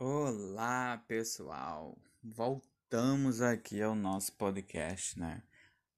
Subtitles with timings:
[0.00, 1.98] Olá, pessoal.
[2.22, 5.42] Voltamos aqui ao nosso podcast, né?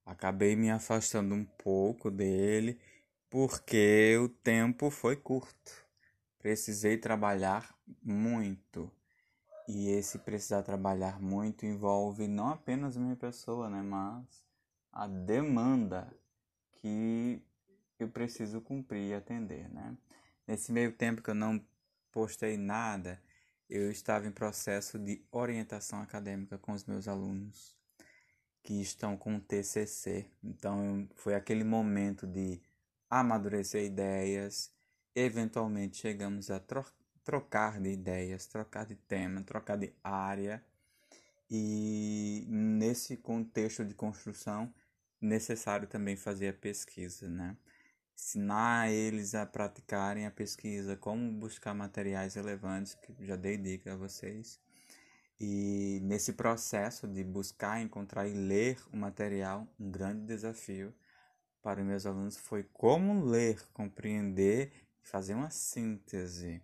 [0.03, 2.79] Acabei me afastando um pouco dele
[3.29, 5.85] porque o tempo foi curto.
[6.39, 8.91] Precisei trabalhar muito.
[9.67, 14.43] E esse precisar trabalhar muito envolve não apenas minha pessoa, né, mas
[14.91, 16.11] a demanda
[16.81, 17.39] que
[17.99, 19.95] eu preciso cumprir e atender, né?
[20.47, 21.63] Nesse meio tempo que eu não
[22.11, 23.21] postei nada,
[23.71, 27.73] eu estava em processo de orientação acadêmica com os meus alunos
[28.61, 30.29] que estão com TCC.
[30.43, 32.61] Então, foi aquele momento de
[33.09, 34.69] amadurecer ideias,
[35.15, 36.83] eventualmente chegamos a tro
[37.23, 40.61] trocar de ideias, trocar de tema, trocar de área.
[41.49, 44.73] E nesse contexto de construção,
[45.19, 47.55] necessário também fazer a pesquisa, né?
[48.15, 53.97] Ensinar eles a praticarem a pesquisa, como buscar materiais relevantes, que já dei dica a
[53.97, 54.59] vocês.
[55.39, 60.93] E nesse processo de buscar, encontrar e ler o material, um grande desafio
[61.61, 64.71] para os meus alunos foi como ler, compreender
[65.03, 66.61] e fazer uma síntese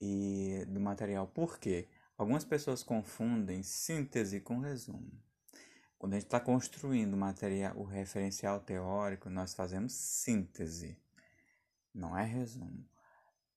[0.00, 1.26] e do material.
[1.26, 1.88] Por quê?
[2.16, 5.12] Algumas pessoas confundem síntese com resumo.
[5.98, 10.98] Quando a gente está construindo o material, o referencial teórico, nós fazemos síntese,
[11.94, 12.86] não é resumo.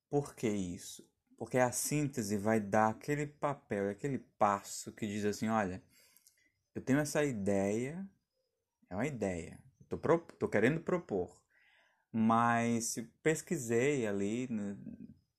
[0.10, 1.08] Por que isso?
[1.38, 5.84] Porque a síntese vai dar aquele papel, aquele passo que diz assim: olha,
[6.74, 8.08] eu tenho essa ideia,
[8.90, 11.42] é uma ideia, estou querendo propor,
[12.12, 14.78] mas pesquisei ali no,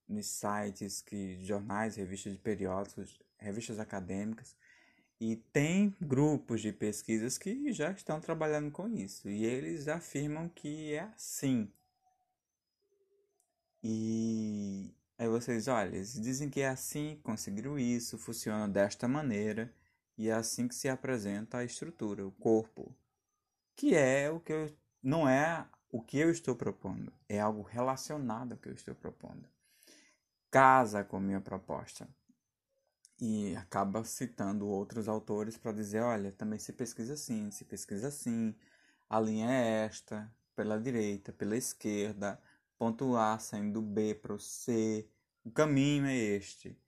[0.08, 4.56] nos sites, que jornais, revistas de periódicos, revistas acadêmicas,
[5.20, 10.94] e tem grupos de pesquisas que já estão trabalhando com isso e eles afirmam que
[10.94, 11.70] é assim.
[13.82, 19.72] E aí vocês, olha, eles dizem que é assim, conseguiram isso, funciona desta maneira
[20.16, 22.94] e é assim que se apresenta a estrutura, o corpo,
[23.76, 28.52] que é o que eu não é o que eu estou propondo, é algo relacionado
[28.52, 29.48] ao que eu estou propondo.
[30.50, 32.08] Casa com a minha proposta
[33.20, 38.54] e acaba citando outros autores para dizer, olha, também se pesquisa assim, se pesquisa assim,
[39.08, 42.40] a linha é esta, pela direita, pela esquerda,
[42.78, 45.08] ponto A saindo do B para o C,
[45.44, 46.78] o caminho é este.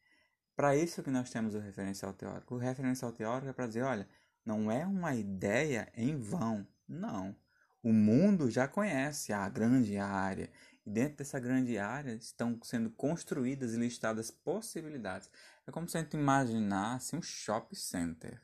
[0.56, 2.54] Para isso que nós temos o referencial teórico.
[2.54, 4.08] O referencial teórico é para dizer, olha,
[4.44, 7.34] não é uma ideia em vão, não.
[7.82, 10.50] O mundo já conhece a grande área
[10.84, 15.30] e dentro dessa grande área estão sendo construídas e listadas possibilidades.
[15.66, 18.42] É como se a gente imaginasse um shopping center.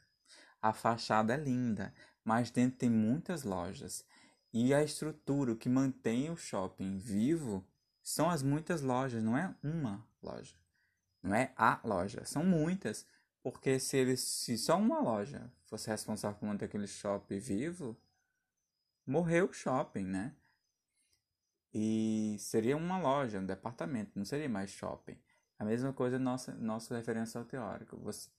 [0.60, 1.92] A fachada é linda,
[2.24, 4.04] mas dentro tem muitas lojas.
[4.52, 7.66] E a estrutura, que mantém o shopping vivo,
[8.02, 10.56] são as muitas lojas, não é uma loja.
[11.22, 13.04] Não é a loja, são muitas.
[13.42, 17.96] Porque se, eles, se só uma loja fosse responsável por manter aquele shopping vivo,
[19.06, 20.34] morreu o shopping, né?
[21.72, 25.18] E seria uma loja, um departamento, não seria mais shopping.
[25.58, 27.96] A mesma coisa nossa nosso referencial teórico.
[27.98, 28.30] Você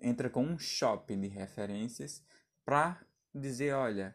[0.00, 2.22] entra com um shopping de referências
[2.64, 3.00] para
[3.34, 4.14] dizer, olha,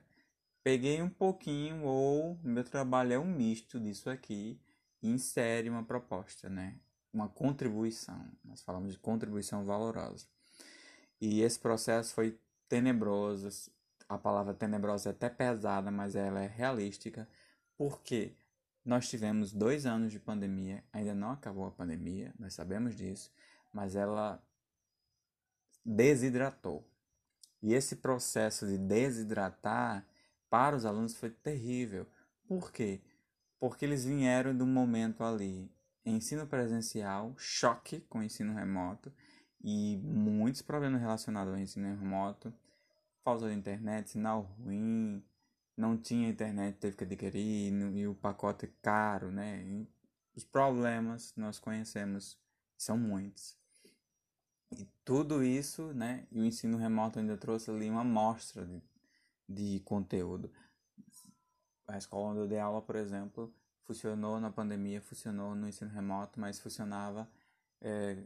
[0.63, 4.59] peguei um pouquinho ou meu trabalho é um misto disso aqui
[5.01, 6.79] e insere uma proposta, né?
[7.11, 8.25] Uma contribuição.
[8.43, 10.25] Nós falamos de contribuição valorosa.
[11.19, 12.39] E esse processo foi
[12.69, 13.71] tenebroso.
[14.07, 17.27] A palavra tenebrosa é até pesada, mas ela é realística.
[17.77, 18.35] Por quê?
[18.85, 23.31] Nós tivemos dois anos de pandemia, ainda não acabou a pandemia, nós sabemos disso,
[23.71, 24.43] mas ela
[25.85, 26.85] desidratou.
[27.61, 30.05] E esse processo de desidratar
[30.49, 32.05] para os alunos foi terrível.
[32.45, 33.01] Por quê?
[33.57, 35.71] Porque eles vieram um momento ali,
[36.05, 39.13] ensino presencial, choque com ensino remoto
[39.63, 42.53] e muitos problemas relacionados ao ensino remoto,
[43.23, 45.23] falta de internet, sinal ruim,
[45.75, 49.63] não tinha internet, teve que adquirir e o pacote é caro, né?
[49.63, 49.87] E
[50.35, 52.37] os problemas nós conhecemos
[52.77, 53.57] são muitos.
[54.71, 56.27] E tudo isso, né?
[56.31, 58.81] E o ensino remoto ainda trouxe ali uma amostra de,
[59.47, 60.51] de conteúdo.
[61.87, 63.53] A escola onde eu dei aula, por exemplo,
[63.83, 67.29] funcionou na pandemia, funcionou no ensino remoto, mas funcionava.
[67.81, 68.23] É,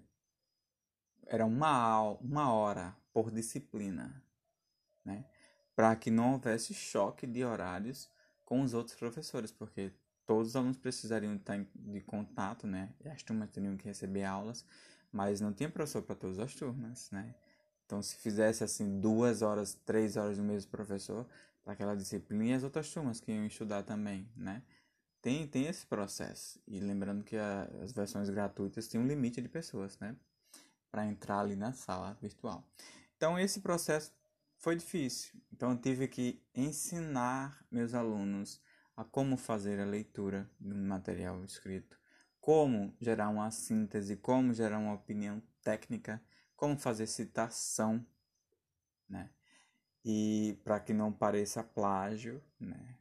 [1.25, 4.23] era uma, uma hora por disciplina,
[5.03, 5.25] né?
[5.77, 8.09] Para que não houvesse choque de horários
[8.43, 9.93] com os outros professores, porque
[10.25, 12.89] todos os alunos precisariam estar de contato, né?
[13.05, 14.65] E as turmas teriam que receber aulas,
[15.11, 17.35] mas não tinha professor para todas as turmas, né?
[17.85, 21.27] Então, se fizesse assim duas horas, três horas do mesmo professor
[21.63, 24.63] para aquela disciplina e as outras turmas que iam estudar também, né?
[25.21, 26.59] Tem, tem esse processo.
[26.67, 30.15] E lembrando que a, as versões gratuitas têm um limite de pessoas, né?
[30.91, 32.63] para entrar ali na sala virtual.
[33.15, 34.11] Então esse processo
[34.67, 35.31] foi difícil.
[35.53, 38.61] Então eu tive que ensinar meus alunos
[38.97, 41.97] a como fazer a leitura do material escrito,
[42.41, 46.21] como gerar uma síntese, como gerar uma opinião técnica,
[46.53, 48.05] como fazer citação,
[49.07, 49.29] né?
[50.03, 52.97] E para que não pareça plágio, né?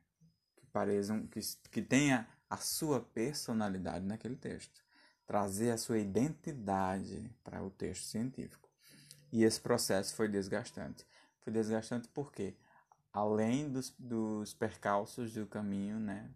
[0.55, 4.85] Que pareçam que, que tenha a sua personalidade naquele texto,
[5.27, 8.71] trazer a sua identidade para o texto científico.
[9.33, 11.05] E esse processo foi desgastante.
[11.47, 12.57] Foi desgastante porque
[13.13, 16.29] além dos, dos percalços do caminho, né?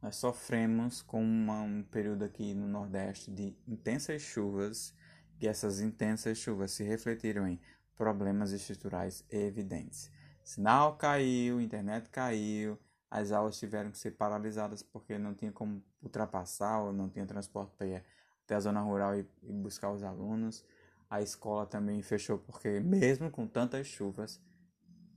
[0.00, 4.94] Nós sofremos com uma, um período aqui no Nordeste de intensas chuvas,
[5.38, 7.60] e essas intensas chuvas se refletiram em
[7.94, 10.10] problemas estruturais evidentes.
[10.42, 12.78] Sinal caiu, internet caiu,
[13.10, 17.74] as aulas tiveram que ser paralisadas porque não tinha como ultrapassar ou não tinha transporte
[17.76, 18.04] para ir
[18.46, 20.64] até a zona rural e, e buscar os alunos.
[21.10, 24.40] A escola também fechou porque, mesmo com tantas chuvas,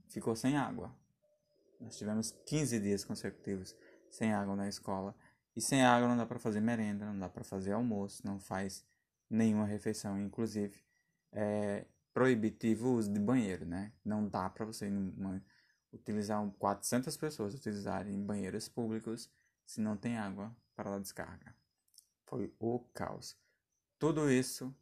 [0.08, 0.92] ficou sem água.
[1.80, 3.76] Nós tivemos 15 dias consecutivos
[4.10, 5.14] sem água na escola.
[5.54, 8.84] E sem água não dá para fazer merenda, não dá para fazer almoço, não faz
[9.30, 10.20] nenhuma refeição.
[10.20, 10.82] Inclusive,
[11.30, 13.92] é proibitivo o uso de banheiro, né?
[14.04, 14.90] Não dá para você
[15.92, 19.30] utilizar 400 pessoas utilizarem banheiros públicos
[19.64, 21.54] se não tem água para a descarga.
[22.24, 23.36] Foi o caos.
[23.96, 24.74] Tudo isso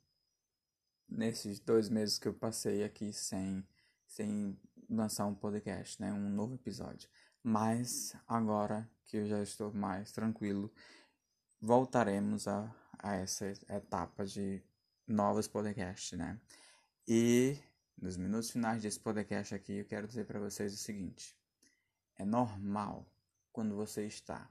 [1.12, 3.66] nesses dois meses que eu passei aqui sem,
[4.06, 7.08] sem lançar um podcast, né, um novo episódio.
[7.42, 10.72] Mas agora que eu já estou mais tranquilo,
[11.60, 14.62] voltaremos a, a essa etapa de
[15.06, 16.40] novos podcasts, né?
[17.06, 17.58] E
[18.00, 21.36] nos minutos finais desse podcast aqui, eu quero dizer para vocês o seguinte:
[22.16, 23.06] é normal
[23.52, 24.48] quando você está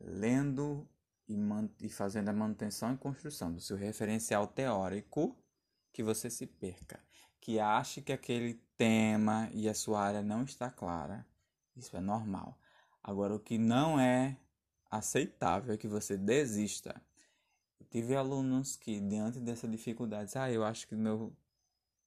[0.00, 0.88] lendo
[1.28, 1.36] e,
[1.80, 5.36] e fazendo a manutenção e construção do seu referencial teórico
[5.94, 7.00] que você se perca
[7.44, 11.26] que ache que aquele tema e a sua área não está clara,
[11.76, 12.58] isso é normal.
[13.02, 14.38] Agora, o que não é
[14.90, 16.98] aceitável é que você desista.
[17.78, 21.36] Eu tive alunos que, diante dessa dificuldade, ah, eu acho que meu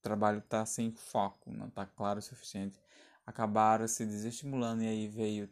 [0.02, 2.82] trabalho está sem foco, não está claro o suficiente,
[3.24, 5.48] acabaram se desestimulando e aí veio,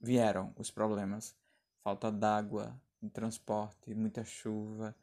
[0.00, 1.36] vieram os problemas.
[1.84, 2.74] Falta d'água,
[3.12, 4.96] transporte, muita chuva,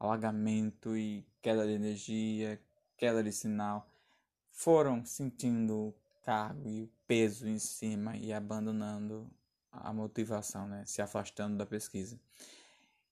[0.00, 2.60] alagamento e queda de energia,
[2.96, 3.86] queda de sinal,
[4.50, 9.30] foram sentindo o cargo e o peso em cima e abandonando
[9.70, 10.84] a motivação, né?
[10.86, 12.18] se afastando da pesquisa.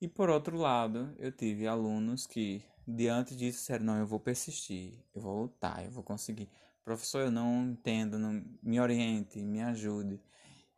[0.00, 4.94] E por outro lado, eu tive alunos que, diante disso, disseram: não, eu vou persistir,
[5.14, 6.48] eu vou lutar, eu vou conseguir.
[6.84, 10.20] Professor, eu não entendo, não, me oriente, me ajude.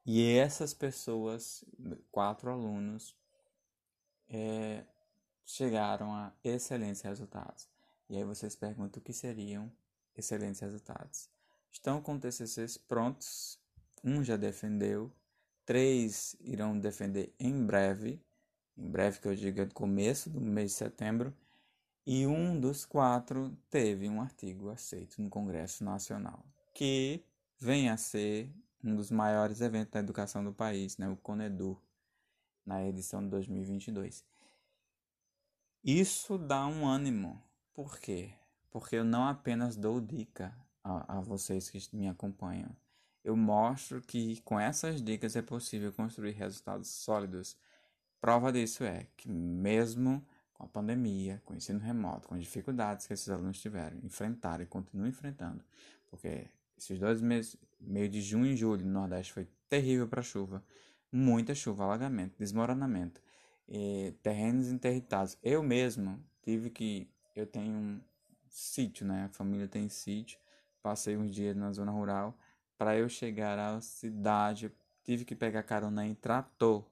[0.05, 1.65] E essas pessoas,
[2.11, 3.15] quatro alunos,
[4.29, 4.85] é,
[5.51, 7.69] chegaram a excelentes resultados.
[8.09, 9.71] E aí vocês perguntam o que seriam
[10.17, 11.29] excelentes resultados.
[11.71, 13.59] Estão com TCCs prontos,
[14.03, 15.13] um já defendeu,
[15.65, 18.21] três irão defender em breve,
[18.77, 19.37] em breve que eu
[19.67, 21.35] no começo do mês de setembro,
[22.07, 26.45] e um dos quatro teve um artigo aceito no Congresso Nacional,
[26.75, 27.25] que
[27.59, 28.53] vem a ser
[28.83, 31.81] um dos maiores eventos da educação do país, né, o Conedur,
[32.65, 34.25] na edição de 2022.
[35.83, 37.43] Isso dá um ânimo
[37.73, 38.35] por quê?
[38.71, 42.77] Porque eu não apenas dou dica a, a vocês que me acompanham.
[43.25, 47.57] Eu mostro que com essas dicas é possível construir resultados sólidos.
[48.21, 53.07] Prova disso é que mesmo com a pandemia, com o ensino remoto, com as dificuldades
[53.07, 55.65] que esses alunos tiveram, enfrentaram e continuam enfrentando,
[56.11, 60.63] porque esses dois meses, meio de junho e julho no Nordeste foi terrível para chuva,
[61.11, 63.23] muita chuva, alagamento, desmoronamento,
[64.23, 65.39] terrenos interditados.
[65.43, 68.01] Eu mesmo tive que eu tenho um
[68.49, 69.25] sítio, né?
[69.25, 70.39] A família tem sítio.
[70.83, 72.37] Passei uns dias na zona rural.
[72.77, 74.73] Para eu chegar à cidade,
[75.05, 76.85] tive que pegar carona em trator.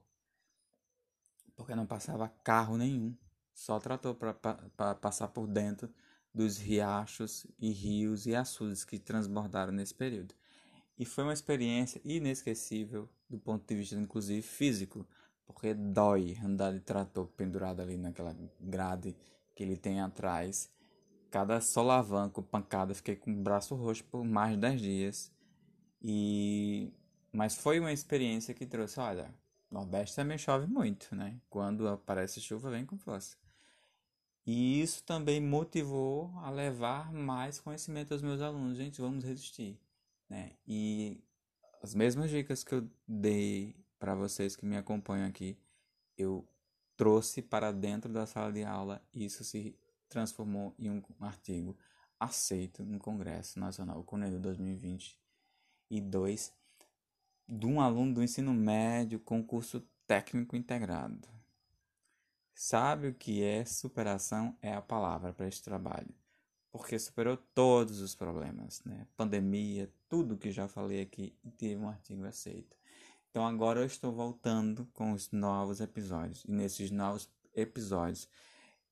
[1.55, 3.15] Porque não passava carro nenhum.
[3.53, 5.93] Só trator para passar por dentro
[6.33, 10.33] dos riachos e rios e açudes que transbordaram nesse período.
[10.97, 15.05] E foi uma experiência inesquecível do ponto de vista, inclusive, físico,
[15.49, 19.15] porque dói andar de trator pendurado ali naquela grade
[19.55, 20.71] que ele tem atrás.
[21.31, 25.31] Cada solavanco, pancada, fiquei com o braço roxo por mais de 10 dias.
[26.01, 26.93] E
[27.31, 29.33] mas foi uma experiência que trouxe, olha,
[29.71, 31.39] Nordeste também chove muito, né?
[31.49, 33.37] Quando aparece chuva, vem com força.
[34.45, 38.77] E isso também motivou a levar mais conhecimento aos meus alunos.
[38.77, 39.79] Gente, vamos resistir,
[40.27, 40.53] né?
[40.67, 41.23] E
[41.83, 45.59] as mesmas dicas que eu dei para vocês que me acompanham aqui,
[46.17, 46.47] eu
[46.95, 49.77] trouxe para dentro da sala de aula e isso se
[50.07, 51.77] transformou em um artigo
[52.19, 56.53] aceito no Congresso Nacional Conedo 2022
[57.47, 61.27] de um aluno do ensino médio com curso técnico integrado.
[62.53, 64.57] Sabe o que é superação?
[64.61, 66.13] É a palavra para este trabalho.
[66.71, 69.07] Porque superou todos os problemas, né?
[69.15, 72.78] Pandemia, tudo que já falei aqui e teve um artigo aceito.
[73.29, 76.43] Então agora eu estou voltando com os novos episódios.
[76.45, 78.27] E nesses novos episódios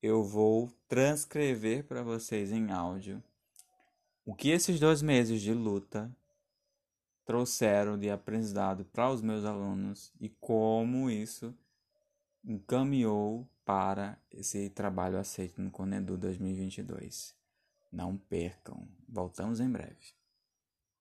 [0.01, 3.23] eu vou transcrever para vocês em áudio
[4.23, 6.11] o que esses dois meses de luta
[7.25, 11.53] trouxeram de aprendizado para os meus alunos e como isso
[12.43, 17.35] encaminhou para esse trabalho aceito no Conedu 2022.
[17.91, 20.16] Não percam, voltamos em breve.